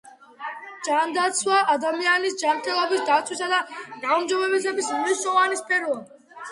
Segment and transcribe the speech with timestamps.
[0.87, 3.63] ჯანდაცვა ადამიანის ჯანმრთელობის დაცვისა და
[4.09, 6.03] გაუმჯობესების მნიშვნელოვანი სფეროა